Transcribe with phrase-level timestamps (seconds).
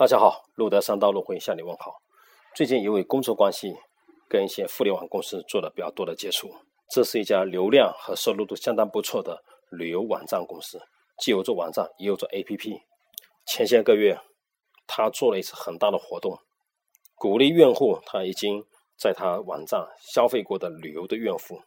[0.00, 2.00] 大家好，路德三道路会向你问好。
[2.56, 3.76] 最近因为工作关系，
[4.30, 6.50] 跟一些互联网公司做了比较多的接触。
[6.88, 10.80] 这是一家流量和收入都相当不错的旅游网站公司，
[11.18, 12.80] 既有做网站，也有做 APP。
[13.44, 14.18] 前些个月，
[14.86, 16.38] 他做了一次很大的活动，
[17.16, 18.64] 鼓励用户他已经
[18.98, 21.60] 在他网站消费过的旅游的用户，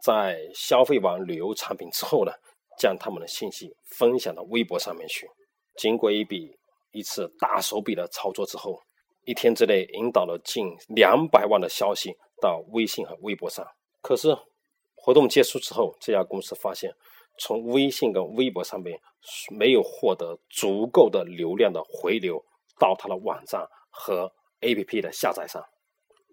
[0.00, 2.30] 在消费完旅游产品之后呢，
[2.78, 5.28] 将他们的信息分享到微博上面去。
[5.74, 6.59] 经过一笔。
[6.92, 8.80] 一次大手笔的操作之后，
[9.24, 13.66] 一天之内引导了近两百万的消息到微信和微博上。
[14.00, 14.36] 可是
[14.94, 16.94] 活动结束之后，这家公司发现
[17.38, 19.00] 从微信跟微博上面
[19.50, 22.44] 没有获得足够的流量的回流
[22.78, 25.62] 到他的网站和 APP 的下载上。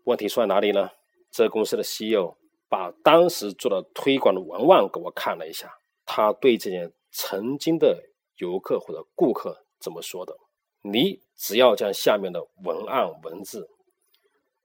[0.06, 0.90] 问题出在哪里呢？
[1.30, 2.38] 这公司的 CEO
[2.70, 5.70] 把当时做的推广的文案给我看了一下，
[6.06, 8.02] 他对这些曾经的
[8.38, 10.36] 游客或者顾客怎么说的？
[10.82, 13.70] 你只要将下面的文案文字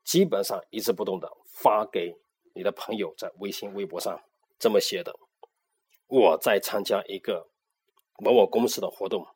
[0.05, 2.17] 基本上一字不动的发给
[2.55, 4.23] 你的朋友，在微信、微博上
[4.59, 5.15] 这么写的：
[6.07, 7.49] 我在参加一个
[8.19, 9.27] 某某公司的活动，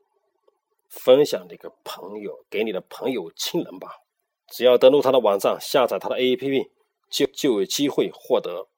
[0.89, 4.03] 分享一个朋友给你的朋友、亲人吧。
[4.49, 6.71] 只要登录他的网站，下载他的 APP，
[7.09, 8.69] 就就有机会获得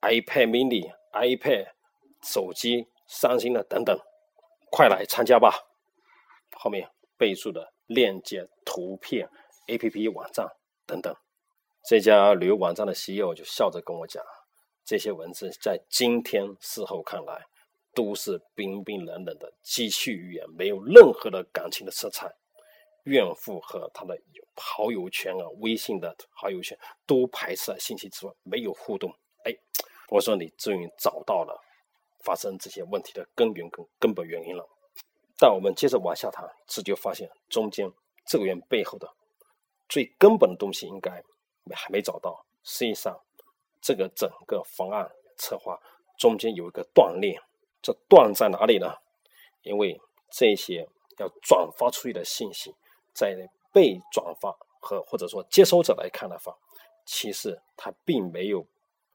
[0.00, 1.72] iPad mini、iPad
[2.22, 3.98] 手机、三星的等等，
[4.70, 5.66] 快来参加吧！
[6.54, 6.88] 后面。
[7.22, 9.28] 备注的链接、图片、
[9.68, 10.44] APP 网站
[10.84, 11.14] 等等，
[11.88, 14.20] 这家旅游网站的 CEO 就笑着跟我讲
[14.84, 17.40] ：“这些文字在今天事后看来，
[17.94, 22.28] 都是冰冰冷冷的机器语言，没有任何的感情的色彩。
[23.04, 24.18] 用户和他的
[24.56, 26.76] 好友圈啊、微信的好友圈
[27.06, 29.08] 都排斥了信息之外，没有互动。”
[29.46, 29.54] 哎，
[30.08, 31.56] 我说你终于找到了
[32.24, 34.68] 发生这些问题的根源跟根本原因了。
[35.42, 37.92] 但我们接着往下谈，这就发现中间
[38.24, 39.12] 这个源背后的
[39.88, 41.10] 最根本的东西应该
[41.74, 42.46] 还没找到。
[42.62, 43.20] 实际上，
[43.80, 45.76] 这个整个方案策划
[46.16, 47.36] 中间有一个断裂，
[47.82, 48.94] 这断在哪里呢？
[49.62, 50.00] 因为
[50.30, 50.88] 这些
[51.18, 52.72] 要转发出去的信息，
[53.12, 53.36] 在
[53.72, 56.56] 被转发和或者说接收者来看的话，
[57.04, 58.64] 其实他并没有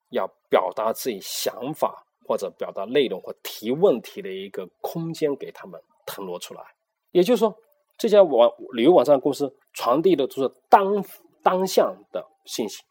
[0.10, 5.82] 要表达自己想法或者表达内容或提问题的一个空间给他们。
[6.08, 6.64] 腾挪出来，
[7.12, 7.56] 也就是说，
[7.98, 11.06] 这家网旅游网站公司传递的都是当
[11.44, 12.82] 当向的信息。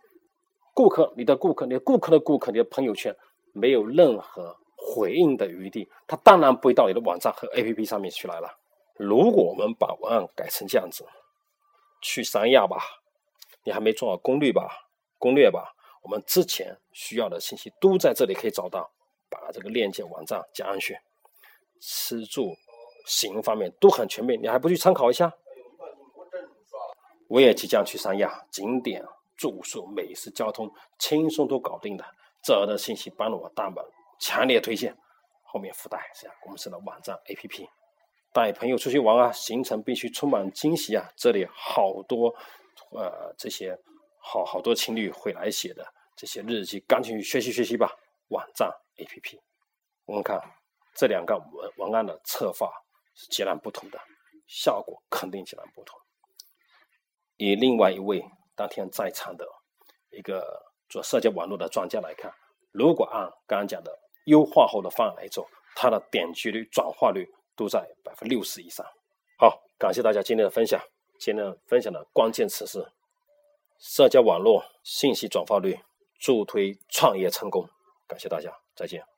[0.75, 3.16] 顾客，你的顾客，你的顾客的顾客，你的朋友圈
[3.53, 8.59] 没有任何回应的余地，他当然不会到你的网站和 APP 上面去来了。
[8.99, 11.04] 如果我们把文案改成这样子，
[12.03, 12.77] 去三亚吧，
[13.65, 14.69] 你还没做好攻略吧？
[15.19, 18.91] 攻略吧，我们之前需要的信息都在这里可以找到，
[19.31, 20.98] 把这个链接网站加上去，
[21.81, 22.54] 吃住。
[23.06, 25.33] 行方面都很全面，你还不去参考一下？
[27.28, 29.05] 我也即将去三亚，景点、
[29.37, 32.05] 住宿、美食、交通，轻松都搞定的。
[32.41, 33.84] 这儿的信息帮了我大忙，
[34.21, 34.97] 强烈推荐。
[35.43, 37.66] 后面附带这家公司的网站 APP，
[38.33, 41.11] 带朋友出去玩啊，行程必须充满惊喜啊！
[41.16, 42.28] 这里好多，
[42.91, 43.77] 呃，这些
[44.19, 45.84] 好好多情侣会来写的
[46.15, 47.91] 这些日记，赶紧去学习学习吧。
[48.28, 49.39] 网站 APP，
[50.05, 50.41] 我们看
[50.95, 52.71] 这两个文文案的策划。
[53.16, 53.99] 是截然不同的，
[54.47, 55.99] 效果肯定截然不同。
[57.37, 59.44] 以另外一位当天在场的
[60.10, 62.32] 一个做社交网络的专家来看，
[62.72, 68.87] 如果按刚刚讲的优化后的方案来做，它的点击率、转化率都在百分之六十以上。
[69.38, 70.81] 好，感谢大家今天的分享。
[71.19, 72.93] 今天分享的关键词是
[73.78, 75.81] 社交网络信息转化率
[76.19, 77.69] 助推创业成功。
[78.06, 79.16] 感谢大家，再见。